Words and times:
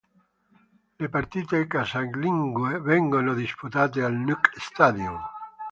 Le 0.97 1.09
partite 1.09 1.67
casalinghe 1.69 2.79
vengono 2.79 3.35
disputate 3.35 4.01
al 4.01 4.13
Nuuk 4.15 4.49
Stadium. 4.59 5.21